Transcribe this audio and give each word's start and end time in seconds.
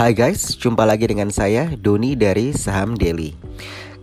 Hai 0.00 0.16
guys, 0.16 0.56
jumpa 0.56 0.88
lagi 0.88 1.04
dengan 1.12 1.28
saya 1.28 1.76
Doni 1.76 2.16
dari 2.16 2.56
Saham 2.56 2.96
Daily. 2.96 3.36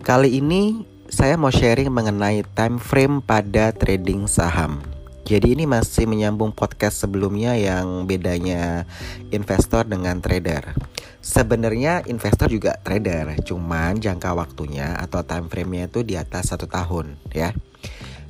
Kali 0.06 0.38
ini 0.38 0.86
saya 1.10 1.42
mau 1.42 1.50
sharing 1.50 1.90
mengenai 1.90 2.46
time 2.54 2.78
frame 2.78 3.18
pada 3.18 3.74
trading 3.74 4.30
saham. 4.30 4.78
Jadi 5.26 5.58
ini 5.58 5.66
masih 5.66 6.06
menyambung 6.06 6.54
podcast 6.54 7.02
sebelumnya 7.02 7.58
yang 7.58 8.06
bedanya 8.06 8.86
investor 9.34 9.90
dengan 9.90 10.22
trader. 10.22 10.78
Sebenarnya 11.18 12.06
investor 12.06 12.54
juga 12.54 12.78
trader, 12.78 13.34
cuman 13.42 13.98
jangka 13.98 14.38
waktunya 14.38 14.94
atau 15.02 15.26
time 15.26 15.50
frame-nya 15.50 15.90
itu 15.90 16.06
di 16.06 16.14
atas 16.14 16.54
satu 16.54 16.70
tahun 16.70 17.18
ya. 17.34 17.58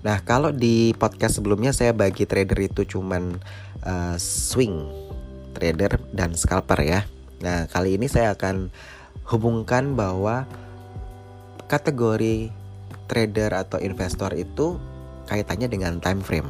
Nah 0.08 0.24
kalau 0.24 0.56
di 0.56 0.96
podcast 0.96 1.44
sebelumnya 1.44 1.76
saya 1.76 1.92
bagi 1.92 2.24
trader 2.24 2.64
itu 2.64 2.88
cuman 2.88 3.36
uh, 3.84 4.16
swing 4.16 4.88
trader 5.52 6.00
dan 6.16 6.32
scalper 6.32 6.80
ya. 6.88 7.04
Nah 7.42 7.70
kali 7.70 8.00
ini 8.00 8.10
saya 8.10 8.34
akan 8.34 8.72
hubungkan 9.28 9.94
bahwa 9.94 10.48
kategori 11.68 12.50
trader 13.12 13.52
atau 13.56 13.80
investor 13.84 14.32
itu 14.36 14.80
kaitannya 15.28 15.68
dengan 15.68 16.00
time 16.00 16.24
frame. 16.24 16.50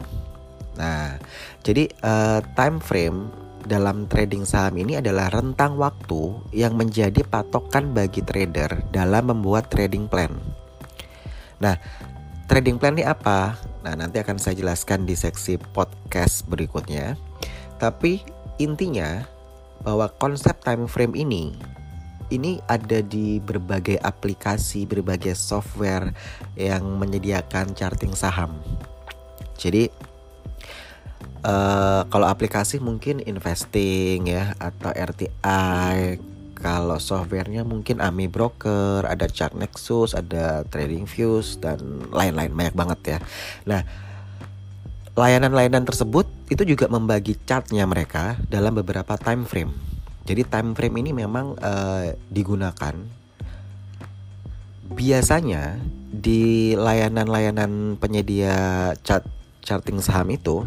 Nah, 0.77 1.17
jadi 1.65 1.89
uh, 2.05 2.39
time 2.53 2.77
frame 2.77 3.33
dalam 3.65 4.05
trading 4.05 4.45
saham 4.45 4.77
ini 4.77 5.01
adalah 5.01 5.33
rentang 5.33 5.75
waktu 5.75 6.37
yang 6.53 6.77
menjadi 6.77 7.25
patokan 7.25 7.91
bagi 7.91 8.21
trader 8.21 8.85
dalam 8.93 9.33
membuat 9.33 9.73
trading 9.73 10.05
plan. 10.05 10.31
Nah, 11.57 11.75
trading 12.45 12.77
plan 12.77 12.93
ini 12.93 13.03
apa? 13.03 13.57
Nah, 13.81 13.97
nanti 13.97 14.21
akan 14.21 14.37
saya 14.37 14.53
jelaskan 14.53 15.09
di 15.09 15.17
seksi 15.17 15.57
podcast 15.73 16.45
berikutnya. 16.45 17.17
Tapi 17.81 18.21
intinya 18.61 19.25
bahwa 19.81 20.09
konsep 20.17 20.57
time 20.63 20.85
frame 20.89 21.13
ini 21.17 21.53
ini 22.27 22.59
ada 22.67 22.99
di 22.99 23.39
berbagai 23.39 23.99
aplikasi, 24.03 24.83
berbagai 24.83 25.35
software 25.35 26.11
yang 26.59 26.83
menyediakan 26.99 27.71
charting 27.71 28.11
saham. 28.11 28.59
Jadi 29.55 29.87
uh, 31.47 32.03
kalau 32.07 32.27
aplikasi 32.27 32.83
mungkin 32.83 33.23
investing 33.23 34.27
ya 34.27 34.53
atau 34.59 34.91
RTI. 34.91 36.19
Kalau 36.57 36.97
softwarenya 36.97 37.61
mungkin 37.61 38.01
Ami 38.01 38.25
Broker, 38.25 39.05
ada 39.05 39.29
Chart 39.29 39.53
Nexus, 39.53 40.17
ada 40.17 40.65
Trading 40.65 41.05
Views 41.05 41.61
dan 41.61 41.77
lain-lain 42.09 42.49
banyak 42.49 42.73
banget 42.73 42.99
ya. 43.05 43.19
Nah, 43.69 43.85
layanan-layanan 45.17 45.81
tersebut 45.81 46.29
itu 46.53 46.61
juga 46.61 46.85
membagi 46.85 47.33
chartnya 47.49 47.89
mereka 47.89 48.37
dalam 48.53 48.77
beberapa 48.77 49.17
time 49.17 49.49
frame. 49.49 49.73
Jadi 50.29 50.45
time 50.45 50.77
frame 50.77 51.01
ini 51.01 51.11
memang 51.17 51.57
uh, 51.57 52.13
digunakan 52.29 52.93
biasanya 54.87 55.81
di 56.07 56.71
layanan-layanan 56.77 57.99
penyedia 57.99 58.55
chart 59.03 59.27
charting 59.59 59.99
saham 59.99 60.31
itu 60.31 60.63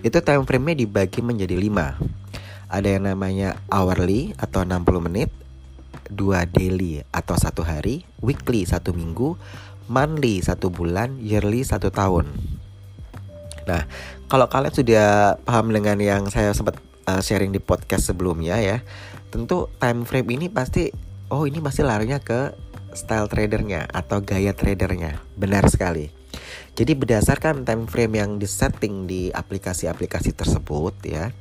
itu 0.00 0.16
time 0.24 0.48
frame-nya 0.48 0.86
dibagi 0.86 1.20
menjadi 1.20 1.58
5. 1.58 2.72
Ada 2.72 2.88
yang 2.96 3.04
namanya 3.10 3.58
hourly 3.68 4.32
atau 4.38 4.64
60 4.64 5.06
menit, 5.10 5.28
dua 6.08 6.46
daily 6.46 7.02
atau 7.10 7.36
satu 7.36 7.66
hari, 7.66 8.06
weekly 8.22 8.64
satu 8.64 8.96
minggu, 8.96 9.36
monthly 9.90 10.40
satu 10.40 10.70
bulan, 10.72 11.20
yearly 11.20 11.66
satu 11.66 11.92
tahun. 11.92 12.32
Nah, 13.68 13.84
kalau 14.30 14.46
kalian 14.46 14.74
sudah 14.74 15.36
paham 15.42 15.74
dengan 15.74 15.98
yang 16.00 16.22
saya 16.30 16.54
sempat 16.54 16.78
uh, 17.10 17.20
sharing 17.20 17.50
di 17.50 17.58
podcast 17.58 18.12
sebelumnya 18.12 18.60
ya 18.62 18.78
tentu 19.30 19.70
time 19.78 20.02
frame 20.02 20.34
ini 20.34 20.46
pasti 20.50 20.90
oh 21.30 21.46
ini 21.46 21.62
masih 21.62 21.86
larinya 21.86 22.18
ke 22.18 22.50
style 22.94 23.30
tradernya 23.30 23.86
atau 23.90 24.18
gaya 24.22 24.50
tradernya. 24.50 25.22
Benar 25.38 25.70
sekali. 25.70 26.10
Jadi 26.74 26.94
berdasarkan 26.94 27.66
time 27.66 27.86
frame 27.86 28.18
yang 28.22 28.30
disetting 28.38 29.06
di 29.06 29.30
aplikasi-aplikasi 29.30 30.34
tersebut 30.34 30.94
ya 31.06 31.34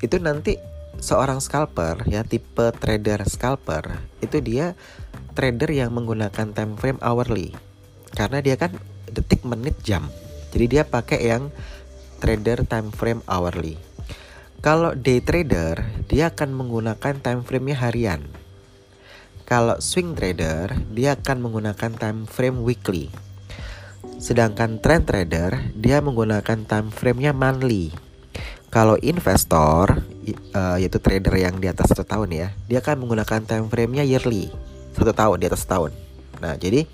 itu 0.00 0.16
nanti 0.16 0.56
seorang 0.98 1.38
scalper 1.38 2.08
ya 2.08 2.24
tipe 2.24 2.72
trader 2.80 3.22
scalper 3.28 4.00
itu 4.24 4.40
dia 4.40 4.74
trader 5.36 5.70
yang 5.70 5.94
menggunakan 5.94 6.50
time 6.50 6.74
frame 6.74 6.98
hourly. 7.02 7.54
Karena 8.10 8.42
dia 8.42 8.58
kan 8.58 8.74
detik 9.06 9.46
menit 9.46 9.78
jam 9.86 10.10
jadi 10.50 10.66
dia 10.66 10.82
pakai 10.86 11.18
yang 11.24 11.48
trader 12.18 12.66
time 12.68 12.92
frame 12.92 13.22
hourly 13.26 13.80
kalau 14.60 14.92
day 14.92 15.24
trader, 15.24 15.88
dia 16.04 16.28
akan 16.28 16.52
menggunakan 16.52 17.16
time 17.16 17.40
frame-nya 17.40 17.80
harian. 17.80 18.28
Kalau 19.48 19.80
swing 19.80 20.12
trader, 20.12 20.76
dia 20.92 21.16
akan 21.16 21.48
menggunakan 21.48 21.96
time 21.96 22.28
frame 22.28 22.60
weekly. 22.60 23.08
Sedangkan 24.20 24.76
trend 24.84 25.08
trader, 25.08 25.72
dia 25.72 26.04
menggunakan 26.04 26.68
time 26.68 26.92
frame-nya 26.92 27.32
monthly. 27.32 27.88
Kalau 28.68 29.00
investor, 29.00 30.04
uh, 30.52 30.76
yaitu 30.76 31.00
trader 31.00 31.32
yang 31.40 31.56
di 31.56 31.64
atas 31.64 31.96
satu 31.96 32.04
tahun 32.04 32.28
ya, 32.28 32.48
dia 32.68 32.84
akan 32.84 33.00
menggunakan 33.00 33.40
time 33.48 33.66
frame-nya 33.72 34.04
yearly, 34.04 34.52
satu 34.92 35.16
tahun 35.16 35.40
di 35.40 35.48
atas 35.48 35.64
tahun. 35.64 35.96
Nah, 36.44 36.60
jadi 36.60 36.84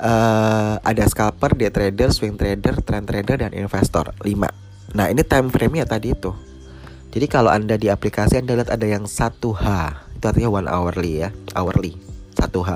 uh, 0.00 0.80
ada 0.80 1.04
scalper, 1.06 1.54
day 1.54 1.68
trader, 1.68 2.10
swing 2.10 2.34
trader, 2.40 2.80
trend 2.80 3.06
trader, 3.06 3.36
dan 3.46 3.52
investor 3.52 4.10
lima. 4.24 4.48
Nah, 4.96 5.06
ini 5.06 5.22
time 5.22 5.52
frame-nya 5.52 5.86
tadi 5.86 6.16
itu. 6.16 6.34
Jadi 7.10 7.26
kalau 7.30 7.50
Anda 7.50 7.78
di 7.78 7.90
aplikasi 7.90 8.40
Anda 8.42 8.58
lihat 8.58 8.70
ada 8.72 8.86
yang 8.86 9.06
1H, 9.06 9.66
itu 10.18 10.24
artinya 10.24 10.50
one 10.50 10.68
hourly 10.70 11.26
ya, 11.26 11.28
hourly, 11.54 11.94
1H. 12.38 12.70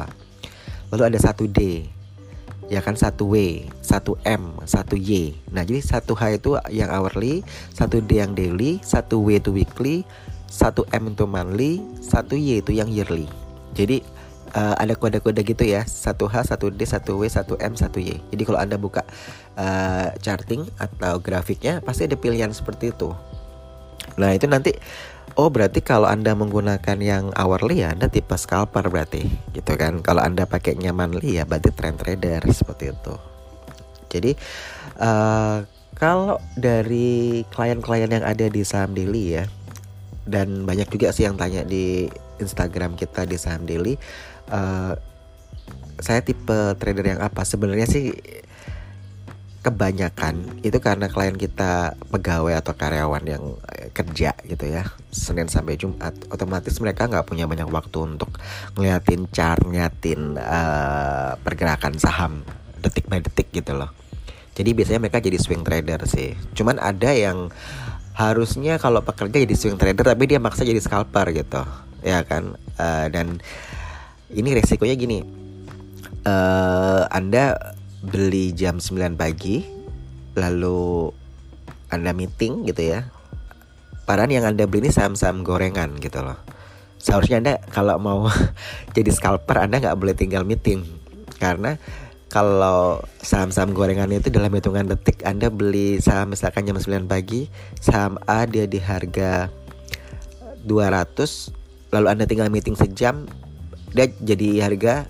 Lalu 0.94 1.02
ada 1.10 1.18
1D, 1.18 1.60
ya 2.70 2.80
kan 2.82 2.94
1W, 2.94 3.34
1M, 3.82 4.42
1Y. 4.62 5.10
Nah, 5.54 5.62
jadi 5.62 5.80
1H 5.82 6.22
itu 6.38 6.50
yang 6.70 6.90
hourly, 6.90 7.46
1D 7.74 8.10
yang 8.10 8.34
daily, 8.34 8.82
1W 8.82 9.28
itu 9.38 9.50
weekly, 9.54 9.96
1M 10.50 11.14
itu 11.14 11.24
monthly, 11.26 11.72
1Y 12.02 12.62
itu 12.62 12.70
yang 12.74 12.90
yearly. 12.90 13.26
Jadi 13.74 14.06
uh, 14.54 14.74
ada 14.78 14.94
kode-kode 14.94 15.42
gitu 15.44 15.66
ya. 15.66 15.84
1H, 15.84 16.54
1D, 16.54 16.80
1W, 16.80 17.22
1M, 17.26 17.72
1Y 17.74 18.10
Jadi 18.32 18.42
kalau 18.46 18.58
Anda 18.62 18.78
buka 18.80 19.02
uh, 19.58 20.14
charting 20.22 20.64
atau 20.78 21.18
grafiknya 21.18 21.82
Pasti 21.82 22.06
ada 22.06 22.16
pilihan 22.16 22.54
seperti 22.54 22.94
itu. 22.94 23.12
Nah 24.16 24.30
itu 24.32 24.46
nanti 24.46 24.72
Oh 25.34 25.50
berarti 25.50 25.82
kalau 25.82 26.06
anda 26.06 26.30
menggunakan 26.30 26.94
yang 27.02 27.34
hourly 27.34 27.82
ya 27.82 27.90
anda 27.90 28.06
tipe 28.06 28.38
scalper 28.38 28.86
berarti 28.86 29.26
gitu 29.50 29.74
kan? 29.74 29.98
Kalau 29.98 30.22
anda 30.22 30.46
pakai 30.46 30.78
monthly 30.94 31.42
ya 31.42 31.42
berarti 31.42 31.74
trend 31.74 31.98
trader 31.98 32.38
seperti 32.54 32.94
itu. 32.94 33.14
Jadi 34.14 34.30
uh, 35.02 35.66
kalau 35.98 36.38
dari 36.54 37.42
klien-klien 37.50 38.14
yang 38.14 38.22
ada 38.22 38.46
di 38.46 38.62
saham 38.62 38.94
daily 38.94 39.42
ya 39.42 39.44
Dan 40.22 40.64
banyak 40.64 40.88
juga 40.88 41.10
sih 41.10 41.26
yang 41.26 41.34
tanya 41.34 41.66
di 41.66 42.06
Instagram 42.38 42.94
kita 42.94 43.26
di 43.26 43.34
saham 43.34 43.66
daily 43.66 43.98
uh, 44.50 44.94
Saya 46.02 46.20
tipe 46.26 46.76
trader 46.76 47.06
yang 47.06 47.20
apa? 47.22 47.46
Sebenarnya 47.46 47.86
sih 47.86 48.12
kebanyakan 49.64 50.60
itu 50.60 50.76
karena 50.76 51.08
klien 51.08 51.40
kita 51.40 51.96
pegawai 52.12 52.60
atau 52.60 52.76
karyawan 52.76 53.24
yang 53.24 53.56
eh, 53.72 53.88
kerja 53.96 54.36
gitu 54.44 54.68
ya. 54.68 54.84
Senin 55.08 55.48
sampai 55.48 55.80
Jumat 55.80 56.12
otomatis 56.28 56.76
mereka 56.84 57.08
nggak 57.08 57.24
punya 57.24 57.48
banyak 57.48 57.72
waktu 57.72 58.04
untuk 58.04 58.36
ngeliatin 58.76 59.24
chart 59.32 59.64
ngeliatin 59.64 60.36
uh, 60.36 61.40
pergerakan 61.40 61.96
saham 61.96 62.44
detik 62.84 63.08
by 63.08 63.24
detik 63.24 63.48
gitu 63.56 63.72
loh. 63.72 63.88
Jadi 64.52 64.70
biasanya 64.76 65.00
mereka 65.00 65.24
jadi 65.24 65.40
swing 65.40 65.64
trader 65.64 66.04
sih. 66.04 66.36
Cuman 66.52 66.76
ada 66.76 67.16
yang 67.16 67.48
harusnya 68.14 68.76
kalau 68.76 69.00
pekerja 69.00 69.40
jadi 69.40 69.56
swing 69.56 69.80
trader 69.80 70.04
tapi 70.04 70.28
dia 70.28 70.38
maksa 70.38 70.68
jadi 70.68 70.78
scalper 70.78 71.32
gitu. 71.32 71.64
Ya 72.04 72.20
kan? 72.20 72.60
Uh, 72.76 73.08
dan 73.08 73.40
ini 74.34 74.50
resikonya 74.54 74.94
gini 74.98 75.22
uh, 76.26 77.06
anda 77.08 77.74
beli 78.04 78.52
jam 78.52 78.82
9 78.82 79.16
pagi 79.16 79.74
lalu 80.34 81.10
Anda 81.88 82.10
meeting 82.10 82.66
gitu 82.68 82.82
ya. 82.82 83.08
Padahal 84.04 84.28
yang 84.28 84.44
Anda 84.44 84.68
beli 84.68 84.86
ini 84.86 84.90
saham-saham 84.92 85.46
gorengan 85.46 85.96
gitu 86.02 86.20
loh. 86.20 86.36
Seharusnya 87.00 87.40
Anda 87.40 87.54
kalau 87.72 87.96
mau 87.96 88.28
jadi 88.96 89.08
scalper 89.08 89.64
Anda 89.64 89.80
nggak 89.80 89.96
boleh 89.96 90.14
tinggal 90.18 90.44
meeting 90.44 90.84
karena 91.38 91.80
kalau 92.28 92.98
saham-saham 93.22 93.70
gorengan 93.78 94.10
itu 94.10 94.26
dalam 94.28 94.50
hitungan 94.50 94.90
detik 94.90 95.22
Anda 95.22 95.48
beli 95.54 96.02
saham 96.02 96.34
misalkan 96.34 96.66
jam 96.66 96.76
9 96.76 97.06
pagi, 97.06 97.46
saham 97.78 98.18
A 98.26 98.44
dia 98.44 98.66
di 98.66 98.82
harga 98.82 99.48
200, 100.66 101.94
lalu 101.94 102.06
Anda 102.10 102.24
tinggal 102.26 102.50
meeting 102.50 102.74
sejam, 102.74 103.30
dia 103.94 104.10
jadi 104.10 104.66
harga 104.66 105.06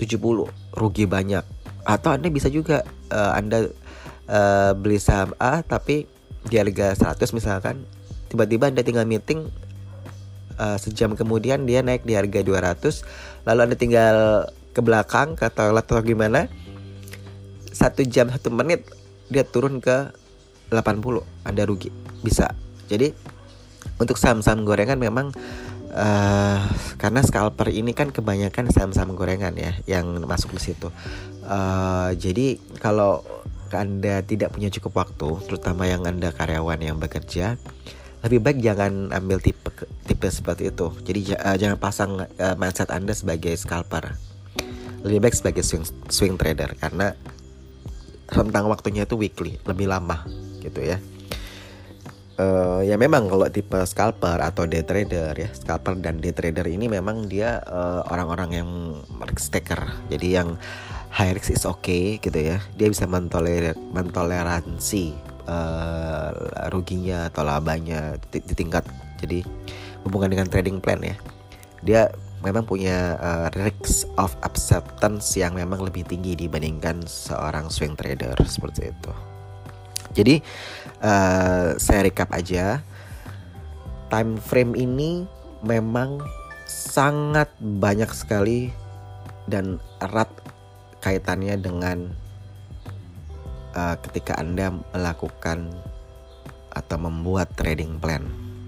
70 0.00 0.18
rugi 0.72 1.04
banyak. 1.04 1.44
Atau 1.84 2.16
anda 2.16 2.32
bisa 2.32 2.48
juga 2.48 2.82
uh, 3.12 3.32
anda 3.36 3.68
uh, 4.26 4.72
beli 4.74 4.96
saham 4.96 5.36
A 5.36 5.60
tapi 5.62 6.08
di 6.48 6.56
harga 6.58 6.96
100 7.14 7.22
misalkan 7.36 7.86
tiba-tiba 8.26 8.66
anda 8.66 8.82
tinggal 8.82 9.06
meeting 9.06 9.46
uh, 10.58 10.74
sejam 10.80 11.14
kemudian 11.14 11.68
dia 11.68 11.84
naik 11.86 12.02
di 12.02 12.18
harga 12.18 12.42
200 12.42 13.46
lalu 13.46 13.60
anda 13.62 13.76
tinggal 13.78 14.16
ke 14.72 14.80
belakang 14.82 15.38
ke 15.38 15.46
atau 15.46 15.70
gimana 16.02 16.50
satu 17.70 18.02
jam 18.02 18.26
satu 18.32 18.50
menit 18.50 18.88
dia 19.30 19.44
turun 19.46 19.78
ke 19.78 20.12
80 20.72 21.24
anda 21.44 21.62
rugi. 21.68 21.92
Bisa. 22.24 22.52
Jadi 22.88 23.12
untuk 24.00 24.16
saham-saham 24.16 24.64
gorengan 24.64 24.96
memang 24.96 25.32
uh, 25.92 26.58
karena 26.96 27.20
scalper 27.22 27.68
ini 27.70 27.92
kan 27.92 28.10
kebanyakan 28.10 28.72
saham-saham 28.72 29.14
gorengan 29.14 29.54
ya 29.54 29.76
yang 29.86 30.08
masuk 30.24 30.56
di 30.56 30.72
situ. 30.72 30.88
Uh, 31.44 32.12
jadi 32.16 32.58
kalau 32.80 33.22
anda 33.72 34.20
tidak 34.20 34.52
punya 34.52 34.68
cukup 34.68 35.06
waktu 35.06 35.28
terutama 35.48 35.88
yang 35.88 36.04
anda 36.04 36.28
karyawan 36.28 36.76
yang 36.76 37.00
bekerja 37.00 37.56
lebih 38.22 38.38
baik 38.44 38.58
jangan 38.60 39.08
ambil 39.10 39.40
tipe 39.42 39.72
tipe 40.06 40.28
seperti 40.28 40.70
itu. 40.70 40.92
Jadi 41.02 41.20
uh, 41.36 41.56
jangan 41.56 41.78
pasang 41.80 42.10
uh, 42.22 42.54
mindset 42.60 42.92
anda 42.92 43.16
sebagai 43.16 43.52
scalper. 43.56 44.14
Lebih 45.02 45.18
baik 45.28 45.34
sebagai 45.34 45.66
swing 45.66 45.82
swing 46.06 46.38
trader 46.38 46.78
karena 46.78 47.16
rentang 48.32 48.64
waktunya 48.70 49.04
itu 49.04 49.18
weekly 49.18 49.60
lebih 49.68 49.90
lama 49.90 50.24
gitu 50.64 50.80
ya 50.80 50.96
uh, 52.38 52.80
ya 52.84 52.96
memang 52.96 53.28
kalau 53.28 53.48
tipe 53.48 53.76
scalper 53.84 54.38
atau 54.40 54.64
day 54.64 54.84
trader 54.84 55.32
ya 55.36 55.50
scalper 55.52 55.98
dan 56.00 56.20
day 56.22 56.32
trader 56.32 56.64
ini 56.68 56.88
memang 56.88 57.28
dia 57.28 57.60
uh, 57.64 58.06
orang-orang 58.08 58.50
yang 58.62 58.70
risk 59.28 59.52
taker. 59.52 59.80
Jadi 60.08 60.28
yang 60.36 60.56
high 61.12 61.36
risk 61.36 61.52
is 61.52 61.64
okay 61.68 62.16
gitu 62.20 62.36
ya. 62.36 62.60
Dia 62.76 62.88
bisa 62.88 63.04
mentoler 63.04 63.76
mentoleransi 63.76 65.12
uh, 65.48 66.30
ruginya 66.72 67.28
atau 67.28 67.42
labanya 67.44 68.16
di, 68.30 68.40
di 68.40 68.54
tingkat 68.56 68.86
jadi 69.20 69.44
hubungan 70.06 70.32
dengan 70.32 70.48
trading 70.48 70.78
plan 70.80 71.00
ya. 71.02 71.16
Dia 71.82 72.02
memang 72.42 72.66
punya 72.66 73.16
uh, 73.22 73.48
risk 73.54 74.10
of 74.18 74.34
acceptance 74.42 75.38
yang 75.38 75.54
memang 75.54 75.78
lebih 75.82 76.02
tinggi 76.02 76.34
dibandingkan 76.34 77.06
seorang 77.06 77.70
swing 77.70 77.94
trader 77.94 78.34
seperti 78.42 78.90
itu. 78.90 79.31
Jadi 80.12 80.44
uh, 81.00 81.76
saya 81.76 82.00
recap 82.04 82.32
aja, 82.36 82.84
time 84.12 84.36
frame 84.38 84.76
ini 84.76 85.24
memang 85.64 86.20
sangat 86.68 87.48
banyak 87.60 88.08
sekali 88.12 88.72
dan 89.48 89.80
erat 90.00 90.28
kaitannya 91.02 91.58
dengan 91.58 91.98
uh, 93.74 93.96
ketika 94.08 94.38
anda 94.38 94.70
melakukan 94.92 95.72
atau 96.72 96.96
membuat 96.96 97.52
trading 97.56 98.00
plan. 98.00 98.24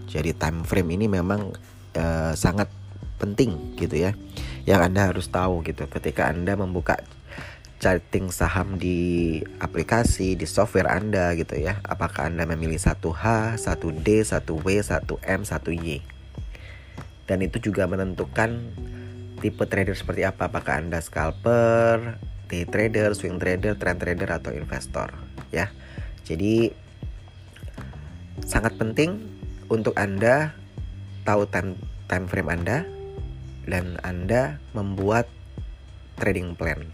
Jadi 0.09 0.37
time 0.37 0.65
frame 0.65 0.97
ini 0.97 1.07
memang 1.09 1.53
uh, 1.97 2.33
sangat 2.37 2.69
penting 3.19 3.79
gitu 3.79 4.11
ya 4.11 4.13
yang 4.65 4.81
anda 4.85 5.09
harus 5.13 5.31
tahu 5.31 5.65
gitu 5.65 5.87
ketika 5.89 6.29
anda 6.29 6.57
membuka 6.57 7.01
charting 7.85 8.33
saham 8.33 8.81
di 8.81 9.37
aplikasi 9.61 10.41
di 10.41 10.49
software 10.49 10.89
anda 10.89 11.37
gitu 11.37 11.61
ya. 11.61 11.85
Apakah 11.85 12.33
anda 12.33 12.49
memilih 12.49 12.81
satu 12.81 13.13
H 13.13 13.61
satu 13.61 13.93
D 13.93 14.25
satu 14.25 14.57
W 14.57 14.81
satu 14.81 15.21
M 15.21 15.45
satu 15.45 15.69
Y? 15.69 16.01
Dan 17.29 17.45
itu 17.45 17.61
juga 17.61 17.85
menentukan 17.85 18.73
tipe 19.45 19.69
trader 19.69 19.93
seperti 19.93 20.25
apa. 20.25 20.49
Apakah 20.49 20.81
anda 20.81 20.97
scalper 21.05 22.17
day 22.49 22.65
trader 22.65 23.13
swing 23.13 23.37
trader 23.37 23.77
trend 23.77 24.01
trader 24.01 24.33
atau 24.33 24.57
investor 24.57 25.13
ya. 25.53 25.69
Jadi 26.25 26.73
sangat 28.49 28.81
penting 28.81 29.29
untuk 29.69 29.93
anda 30.01 30.57
tahu 31.29 31.45
time 31.53 31.77
time 32.09 32.25
frame 32.33 32.49
anda 32.49 32.89
dan 33.65 33.97
Anda 34.05 34.61
membuat 34.77 35.29
trading 36.21 36.53
plan 36.57 36.85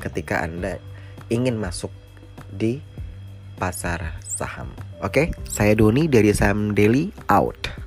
ketika 0.00 0.42
Anda 0.42 0.78
ingin 1.28 1.58
masuk 1.58 1.90
di 2.50 2.80
pasar 3.58 4.18
saham. 4.24 4.70
Oke, 5.04 5.30
saya 5.46 5.76
Doni 5.78 6.10
dari 6.10 6.34
Saham 6.34 6.74
Daily 6.74 7.14
out. 7.30 7.83